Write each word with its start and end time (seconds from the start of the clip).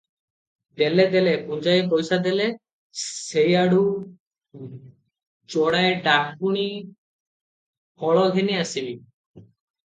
ଦେଲେ 0.81 1.03
ଦେଲେ, 1.15 1.33
ପୁଞ୍ଜାଏ 1.49 1.81
ପଇସା 1.91 2.17
ଦେଲେ, 2.27 2.47
ସେଇଆଡ଼ୁ 3.01 3.83
ଯୋଡ଼ାଏ 5.57 5.93
ଡାକୁଣୀ 6.09 6.65
ଫଳ 8.05 8.25
ଘେନି 8.39 8.59
ଆସିବି।" 8.65 8.97